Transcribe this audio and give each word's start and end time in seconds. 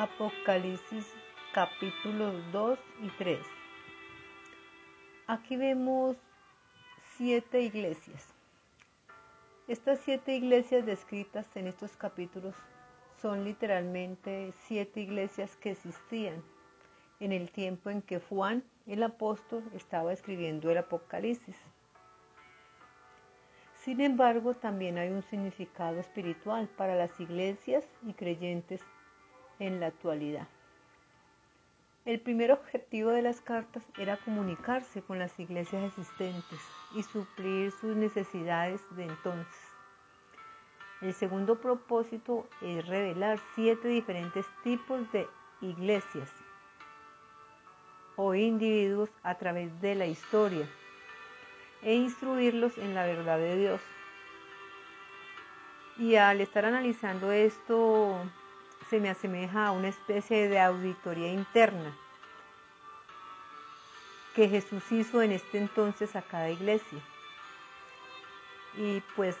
Apocalipsis 0.00 1.12
capítulos 1.52 2.32
2 2.52 2.78
y 3.02 3.08
3. 3.18 3.40
Aquí 5.26 5.56
vemos 5.56 6.16
siete 7.16 7.62
iglesias. 7.62 8.32
Estas 9.66 9.98
siete 9.98 10.36
iglesias 10.36 10.86
descritas 10.86 11.48
en 11.56 11.66
estos 11.66 11.96
capítulos 11.96 12.54
son 13.20 13.42
literalmente 13.42 14.52
siete 14.68 15.00
iglesias 15.00 15.56
que 15.56 15.72
existían 15.72 16.44
en 17.18 17.32
el 17.32 17.50
tiempo 17.50 17.90
en 17.90 18.00
que 18.00 18.20
Juan 18.20 18.62
el 18.86 19.02
apóstol 19.02 19.64
estaba 19.74 20.12
escribiendo 20.12 20.70
el 20.70 20.78
Apocalipsis. 20.78 21.56
Sin 23.74 24.00
embargo, 24.00 24.54
también 24.54 24.96
hay 24.96 25.10
un 25.10 25.22
significado 25.24 25.98
espiritual 25.98 26.68
para 26.68 26.94
las 26.94 27.18
iglesias 27.18 27.84
y 28.06 28.12
creyentes 28.12 28.80
en 29.58 29.80
la 29.80 29.86
actualidad. 29.86 30.48
El 32.04 32.20
primer 32.20 32.52
objetivo 32.52 33.10
de 33.10 33.22
las 33.22 33.40
cartas 33.42 33.82
era 33.98 34.16
comunicarse 34.16 35.02
con 35.02 35.18
las 35.18 35.38
iglesias 35.38 35.84
existentes 35.84 36.58
y 36.94 37.02
suplir 37.02 37.70
sus 37.72 37.94
necesidades 37.96 38.80
de 38.96 39.04
entonces. 39.04 39.68
El 41.02 41.12
segundo 41.12 41.60
propósito 41.60 42.48
es 42.62 42.86
revelar 42.86 43.38
siete 43.54 43.88
diferentes 43.88 44.46
tipos 44.64 45.10
de 45.12 45.28
iglesias 45.60 46.30
o 48.16 48.34
individuos 48.34 49.10
a 49.22 49.36
través 49.36 49.80
de 49.80 49.94
la 49.94 50.06
historia 50.06 50.66
e 51.82 51.94
instruirlos 51.94 52.76
en 52.78 52.94
la 52.94 53.04
verdad 53.06 53.38
de 53.38 53.56
Dios. 53.56 53.80
Y 55.98 56.16
al 56.16 56.40
estar 56.40 56.64
analizando 56.64 57.32
esto, 57.32 58.18
se 58.88 59.00
me 59.00 59.10
asemeja 59.10 59.66
a 59.66 59.72
una 59.72 59.88
especie 59.88 60.48
de 60.48 60.60
auditoría 60.60 61.32
interna 61.32 61.96
que 64.34 64.48
Jesús 64.48 64.84
hizo 64.92 65.20
en 65.20 65.32
este 65.32 65.58
entonces 65.58 66.14
a 66.14 66.22
cada 66.22 66.48
iglesia. 66.48 67.00
Y 68.76 69.00
pues 69.16 69.36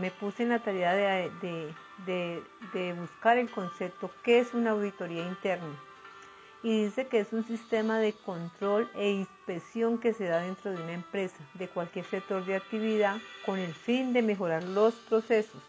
me 0.00 0.10
puse 0.10 0.42
en 0.42 0.50
la 0.50 0.58
tarea 0.60 0.92
de, 0.94 1.74
de, 2.06 2.92
buscar 2.94 3.38
el 3.38 3.50
concepto 3.50 4.10
qué 4.22 4.38
es 4.38 4.54
una 4.54 4.70
auditoría 4.70 5.26
interna. 5.26 5.74
Y 6.62 6.84
dice 6.84 7.06
que 7.06 7.20
es 7.20 7.32
un 7.32 7.44
sistema 7.44 7.98
de 7.98 8.14
control 8.14 8.90
e 8.94 9.10
inspección 9.10 9.98
que 9.98 10.14
se 10.14 10.24
da 10.24 10.40
dentro 10.40 10.72
de 10.72 10.82
una 10.82 10.94
empresa, 10.94 11.36
de 11.54 11.68
cualquier 11.68 12.04
sector 12.06 12.44
de 12.44 12.56
actividad, 12.56 13.18
con 13.44 13.58
el 13.58 13.74
fin 13.74 14.12
de 14.12 14.22
mejorar 14.22 14.64
los 14.64 14.94
procesos. 14.94 15.62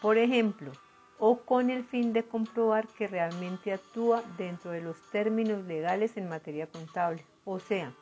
Por 0.00 0.16
ejemplo, 0.16 0.70
o 1.18 1.38
con 1.38 1.70
el 1.70 1.84
fin 1.84 2.12
de 2.12 2.22
comprobar 2.22 2.86
que 2.86 3.08
realmente 3.08 3.72
actúa 3.72 4.22
dentro 4.36 4.70
de 4.70 4.80
los 4.80 4.96
términos 5.10 5.64
legales 5.64 6.16
en 6.16 6.28
materia 6.28 6.66
contable. 6.66 7.24
O 7.44 7.58
sea, 7.58 7.92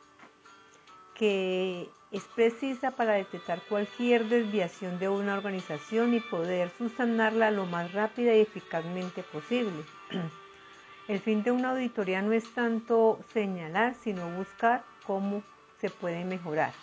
que 1.15 1.89
es 2.11 2.23
precisa 2.35 2.91
para 2.91 3.13
detectar 3.13 3.59
cualquier 3.67 4.25
desviación 4.25 4.99
de 4.99 5.09
una 5.09 5.33
organización 5.33 6.13
y 6.13 6.19
poder 6.19 6.69
subsanarla 6.77 7.51
lo 7.51 7.65
más 7.65 7.91
rápida 7.91 8.35
y 8.35 8.41
eficazmente 8.41 9.23
posible. 9.23 9.83
El 11.07 11.19
fin 11.19 11.41
de 11.41 11.51
una 11.51 11.71
auditoría 11.71 12.21
no 12.21 12.33
es 12.33 12.53
tanto 12.53 13.19
señalar, 13.33 13.95
sino 13.95 14.29
buscar 14.29 14.83
cómo 15.05 15.41
se 15.79 15.89
puede 15.89 16.23
mejorar. 16.25 16.73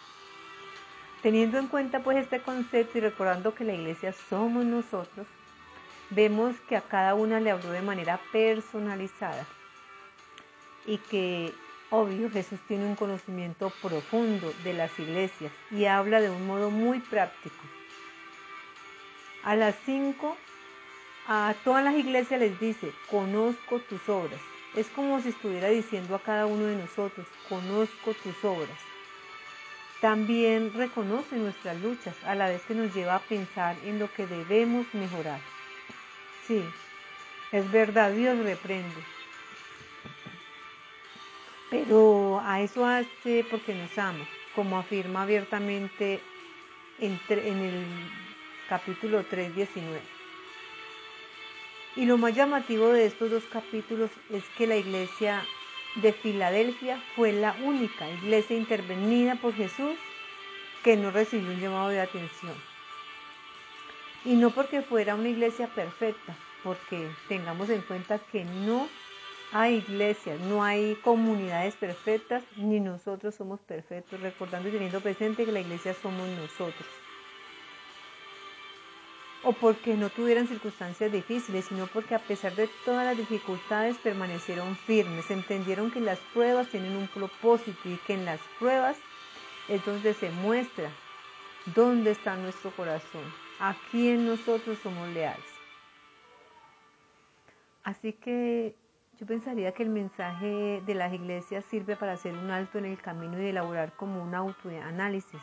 Teniendo 1.23 1.59
en 1.59 1.69
cuenta 1.69 2.01
pues 2.01 2.19
este 2.19 2.41
concepto 2.41 2.99
y 2.99 3.03
recordando 3.03 3.55
que 3.55 3.65
la 3.65 3.75
iglesia 3.75 4.13
somos 4.13 4.65
nosotros, 4.65 5.27
vemos 6.11 6.55
que 6.69 6.77
a 6.77 6.83
cada 6.83 7.15
una 7.15 7.41
le 7.41 7.51
habló 7.51 7.71
de 7.71 7.83
manera 7.83 8.21
personalizada 8.33 9.47
y 10.87 10.99
que, 10.99 11.53
obvio, 11.91 12.31
Jesús 12.31 12.59
tiene 12.69 12.85
un 12.85 12.97
conocimiento 12.97 13.73
profundo 13.83 14.53
de 14.65 14.75
las 14.75 14.97
iglesias 14.99 15.53
y 15.71 15.87
habla 15.87 16.21
de 16.21 16.31
un 16.31 16.47
modo 16.47 16.71
muy 16.71 17.01
práctico. 17.01 17.65
A 19.43 19.57
las 19.57 19.75
cinco, 19.85 20.37
a 21.27 21.55
todas 21.65 21.85
las 21.85 21.95
iglesias 21.95 22.41
les 22.41 22.59
dice, 22.61 22.93
conozco 23.11 23.79
tus 23.81 24.09
obras. 24.09 24.41
Es 24.75 24.89
como 24.89 25.21
si 25.21 25.29
estuviera 25.29 25.69
diciendo 25.69 26.15
a 26.15 26.23
cada 26.23 26.47
uno 26.47 26.65
de 26.65 26.77
nosotros, 26.77 27.27
conozco 27.49 28.13
tus 28.15 28.45
obras. 28.45 28.79
También 30.01 30.73
reconoce 30.75 31.37
nuestras 31.37 31.81
luchas, 31.81 32.15
a 32.25 32.35
la 32.35 32.49
vez 32.49 32.61
que 32.63 32.75
nos 32.75 32.95
lleva 32.95 33.15
a 33.15 33.21
pensar 33.21 33.77
en 33.85 33.99
lo 33.99 34.13
que 34.13 34.27
debemos 34.27 34.87
mejorar. 34.93 35.41
Sí, 36.47 36.63
es 37.53 37.71
verdad, 37.73 38.13
Dios 38.13 38.39
reprende. 38.39 39.03
Pero 41.71 42.41
a 42.45 42.61
eso 42.61 42.85
hace 42.85 43.45
porque 43.51 43.75
nos 43.75 43.97
ama, 43.97 44.27
como 44.55 44.79
afirma 44.79 45.23
abiertamente 45.23 46.21
en, 47.01 47.19
el 47.29 47.87
capítulo 48.69 49.25
3, 49.25 49.55
19. 49.57 50.01
Y 51.97 52.05
lo 52.07 52.19
más 52.19 52.35
llamativo 52.35 52.89
de 52.89 53.07
estos 53.07 53.31
dos 53.31 53.45
capítulos 53.45 54.11
es 54.31 54.45
que 54.57 54.67
la 54.67 54.77
iglesia 54.77 55.45
de 55.97 56.13
Filadelfia 56.13 57.01
fue 57.15 57.33
la 57.33 57.57
única 57.63 58.09
iglesia 58.11 58.57
intervenida 58.57 59.37
por 59.37 59.55
Jesús 59.55 59.95
que 60.83 60.97
no 60.97 61.11
recibió 61.11 61.51
un 61.51 61.61
llamado 61.61 61.89
de 61.89 62.01
atención. 62.01 62.74
Y 64.25 64.37
no 64.37 64.51
porque 64.51 64.81
fuera 64.81 65.15
una 65.15 65.29
iglesia 65.29 65.67
perfecta, 65.69 66.35
porque 66.63 67.11
tengamos 67.29 67.69
en 67.69 67.83
cuenta 67.83 68.19
que 68.19 68.45
no 68.45 68.89
hay 69.53 69.77
iglesias, 69.77 70.41
no 70.41 70.65
hay 70.65 70.97
comunidades 71.05 71.75
perfectas, 71.75 72.43
ni 72.57 72.81
nosotros 72.81 73.35
somos 73.35 73.61
perfectos, 73.61 74.21
recordando 74.21 74.69
y 74.69 74.73
teniendo 74.73 75.01
presente 75.01 75.45
que 75.45 75.53
la 75.53 75.61
iglesia 75.61 75.95
somos 75.95 76.27
nosotros. 76.29 76.89
O 79.45 79.53
porque 79.53 79.95
no 79.95 80.09
tuvieran 80.09 80.49
circunstancias 80.49 81.13
difíciles, 81.13 81.67
sino 81.67 81.87
porque 81.87 82.15
a 82.15 82.19
pesar 82.19 82.57
de 82.57 82.67
todas 82.87 83.05
las 83.05 83.19
dificultades 83.19 83.99
permanecieron 83.99 84.75
firmes, 84.75 85.31
entendieron 85.31 85.91
que 85.91 86.01
las 86.01 86.19
pruebas 86.33 86.67
tienen 86.69 86.97
un 86.97 87.09
propósito 87.09 87.79
y 87.85 87.99
que 88.07 88.15
en 88.15 88.25
las 88.25 88.41
pruebas 88.59 88.97
es 89.69 89.85
donde 89.85 90.15
se 90.15 90.31
muestra 90.31 90.91
dónde 91.67 92.11
está 92.11 92.37
nuestro 92.37 92.71
corazón, 92.73 93.25
a 93.59 93.75
quién 93.91 94.27
nosotros 94.27 94.79
somos 94.79 95.09
leales. 95.09 95.45
Así 97.83 98.13
que 98.13 98.75
yo 99.19 99.27
pensaría 99.27 99.73
que 99.73 99.83
el 99.83 99.91
mensaje 99.91 100.83
de 100.85 100.95
las 100.95 101.13
iglesias 101.13 101.65
sirve 101.67 101.97
para 101.97 102.13
hacer 102.13 102.33
un 102.33 102.51
alto 102.51 102.79
en 102.79 102.87
el 102.87 103.01
camino 103.01 103.41
y 103.41 103.47
elaborar 103.47 103.93
como 103.93 104.23
un 104.23 104.35
autoanálisis. 104.35 105.43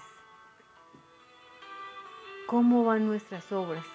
¿Cómo 2.48 2.84
van 2.84 3.06
nuestras 3.06 3.52
obras? 3.52 3.86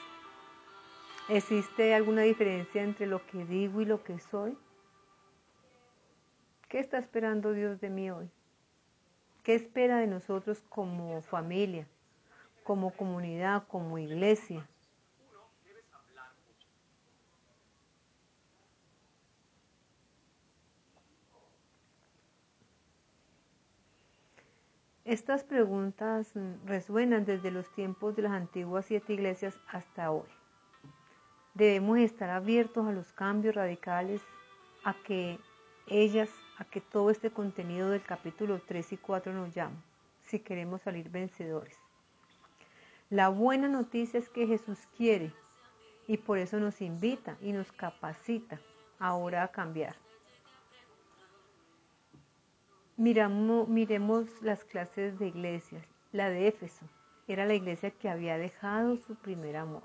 ¿Existe 1.28 1.94
alguna 1.94 2.22
diferencia 2.22 2.82
entre 2.82 3.06
lo 3.06 3.26
que 3.26 3.44
digo 3.44 3.81
y 3.81 3.84
lo 3.84 4.03
que 4.03 4.19
soy? 4.19 4.56
¿Qué 6.69 6.78
está 6.78 6.98
esperando 6.98 7.53
Dios 7.53 7.81
de 7.81 7.91
mí 7.91 8.10
hoy? 8.10 8.31
¿Qué 9.43 9.54
espera 9.54 9.98
de 9.98 10.06
nosotros 10.06 10.62
como 10.69 11.20
familia? 11.22 11.87
Como 12.66 12.91
comunidad, 12.91 13.62
como 13.69 13.97
iglesia. 13.97 14.66
Estas 25.05 25.44
preguntas 25.44 26.32
resuenan 26.65 27.25
desde 27.25 27.53
los 27.53 27.72
tiempos 27.76 28.17
de 28.17 28.23
las 28.23 28.32
antiguas 28.32 28.87
siete 28.87 29.12
iglesias 29.12 29.55
hasta 29.69 30.11
hoy. 30.11 30.29
Debemos 31.55 31.99
estar 31.99 32.31
abiertos 32.31 32.88
a 32.88 32.90
los 32.90 33.12
cambios 33.12 33.55
radicales, 33.55 34.20
a 34.82 34.94
que 35.05 35.38
ellas, 35.87 36.29
a 36.58 36.64
que 36.64 36.81
todo 36.81 37.11
este 37.11 37.31
contenido 37.31 37.90
del 37.90 38.02
capítulo 38.02 38.61
3 38.67 38.94
y 38.94 38.96
4 38.96 39.32
nos 39.32 39.55
llama, 39.55 39.81
si 40.25 40.40
queremos 40.40 40.82
salir 40.82 41.08
vencedores. 41.08 41.86
La 43.11 43.29
buena 43.29 43.69
noticia 43.69 44.19
es 44.19 44.29
que 44.29 44.49
Jesús 44.49 44.81
quiere 44.97 45.32
y 46.08 46.17
por 46.17 46.38
eso 46.38 46.58
nos 46.58 46.81
invita 46.81 47.37
y 47.41 47.53
nos 47.53 47.70
capacita 47.70 48.58
ahora 48.99 49.44
a 49.44 49.53
cambiar. 49.53 49.94
Miremos 52.97 54.43
las 54.43 54.64
clases 54.64 55.20
de 55.20 55.29
iglesias. 55.29 55.87
La 56.11 56.31
de 56.31 56.49
Éfeso 56.49 56.85
era 57.29 57.47
la 57.47 57.55
iglesia 57.55 57.93
que 57.93 58.08
había 58.08 58.38
dejado 58.38 58.97
su 58.97 59.14
primer 59.14 59.56
amor. 59.56 59.85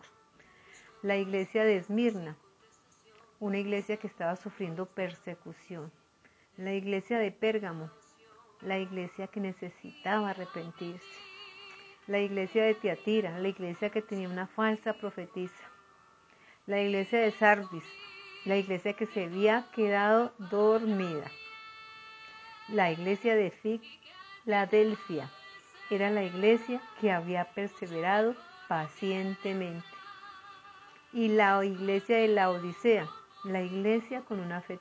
La 1.03 1.17
iglesia 1.17 1.63
de 1.63 1.77
Esmirna, 1.77 2.38
una 3.39 3.59
iglesia 3.59 3.97
que 3.97 4.07
estaba 4.07 4.35
sufriendo 4.35 4.88
persecución. 4.88 5.91
La 6.57 6.74
iglesia 6.74 7.19
de 7.19 7.31
Pérgamo, 7.31 7.91
la 8.62 8.79
iglesia 8.79 9.27
que 9.27 9.41
necesitaba 9.41 10.31
arrepentirse 10.31 11.30
la 12.11 12.19
iglesia 12.19 12.65
de 12.65 12.73
Tiatira, 12.73 13.39
la 13.39 13.47
iglesia 13.47 13.89
que 13.89 14.01
tenía 14.01 14.27
una 14.27 14.45
falsa 14.45 14.91
profetisa, 14.91 15.63
la 16.65 16.81
iglesia 16.81 17.21
de 17.21 17.31
Sardis, 17.31 17.85
la 18.43 18.57
iglesia 18.57 18.93
que 18.93 19.05
se 19.05 19.23
había 19.23 19.65
quedado 19.73 20.33
dormida. 20.37 21.31
La 22.67 22.91
iglesia 22.91 23.33
de 23.35 23.79
Filadelfia 24.43 25.29
era 25.89 26.09
la 26.09 26.23
iglesia 26.23 26.81
que 26.99 27.13
había 27.13 27.45
perseverado 27.45 28.35
pacientemente. 28.67 29.87
Y 31.13 31.29
la 31.29 31.63
iglesia 31.63 32.17
de 32.17 32.27
la 32.27 32.49
Odisea, 32.49 33.07
la 33.45 33.61
iglesia 33.61 34.21
con 34.21 34.41
una 34.41 34.59
fe 34.59 34.79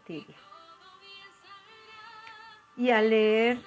Y 2.76 2.90
al 2.90 3.10
leer 3.10 3.58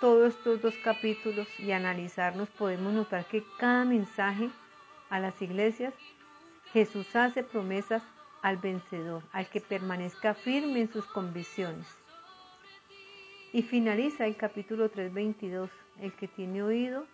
todos 0.00 0.34
estos 0.34 0.60
dos 0.60 0.74
capítulos 0.82 1.48
y 1.58 1.72
analizarnos, 1.72 2.48
podemos 2.50 2.92
notar 2.92 3.24
que 3.26 3.42
cada 3.58 3.84
mensaje 3.84 4.50
a 5.08 5.20
las 5.20 5.40
iglesias, 5.40 5.94
Jesús 6.72 7.14
hace 7.16 7.42
promesas 7.42 8.02
al 8.42 8.58
vencedor, 8.58 9.22
al 9.32 9.48
que 9.48 9.60
permanezca 9.60 10.34
firme 10.34 10.82
en 10.82 10.92
sus 10.92 11.06
convicciones. 11.06 11.86
Y 13.52 13.62
finaliza 13.62 14.26
el 14.26 14.36
capítulo 14.36 14.90
3:22, 14.90 15.70
el 16.00 16.12
que 16.12 16.28
tiene 16.28 16.62
oído, 16.62 17.06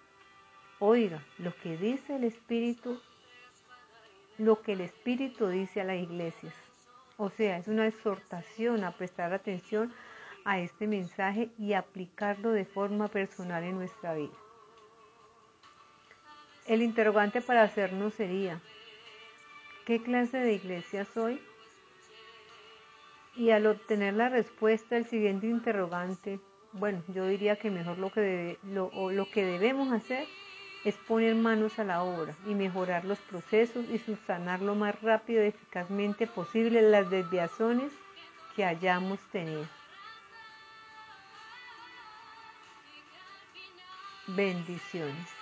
oiga 0.78 1.23
lo 1.38 1.55
que 1.56 1.76
dice 1.76 2.17
el 2.17 2.25
Espíritu, 2.25 3.00
lo 4.38 4.61
que 4.62 4.73
el 4.73 4.81
Espíritu 4.81 5.46
dice 5.46 5.81
a 5.81 5.85
las 5.85 5.99
iglesias. 5.99 6.55
O 7.17 7.31
sea, 7.31 7.58
es 7.58 7.69
una 7.69 7.87
exhortación 7.87 8.82
a 8.82 8.90
prestar 8.90 9.32
atención 9.32 9.93
a 10.44 10.58
este 10.58 10.86
mensaje 10.86 11.50
y 11.58 11.72
aplicarlo 11.74 12.50
de 12.50 12.64
forma 12.64 13.08
personal 13.08 13.62
en 13.64 13.76
nuestra 13.76 14.14
vida. 14.14 14.32
El 16.66 16.82
interrogante 16.82 17.40
para 17.40 17.62
hacernos 17.62 18.14
sería, 18.14 18.60
¿qué 19.84 20.00
clase 20.00 20.38
de 20.38 20.52
iglesia 20.54 21.04
soy? 21.04 21.40
Y 23.34 23.50
al 23.50 23.66
obtener 23.66 24.14
la 24.14 24.28
respuesta 24.28 24.96
al 24.96 25.06
siguiente 25.06 25.46
interrogante, 25.46 26.38
bueno, 26.72 27.02
yo 27.08 27.26
diría 27.26 27.56
que 27.56 27.70
mejor 27.70 27.98
lo 27.98 28.12
que, 28.12 28.58
lo, 28.62 28.90
lo 29.10 29.30
que 29.30 29.44
debemos 29.44 29.92
hacer 29.92 30.26
es 30.84 30.96
poner 30.96 31.34
manos 31.34 31.78
a 31.78 31.84
la 31.84 32.02
obra 32.02 32.34
y 32.46 32.54
mejorar 32.54 33.04
los 33.04 33.18
procesos 33.18 33.84
y 33.88 33.98
subsanar 33.98 34.62
lo 34.62 34.74
más 34.74 35.00
rápido 35.02 35.44
y 35.44 35.48
eficazmente 35.48 36.26
posible 36.26 36.82
las 36.82 37.08
desviaciones 37.10 37.92
que 38.56 38.64
hayamos 38.64 39.20
tenido. 39.30 39.66
Bendiciones. 44.26 45.41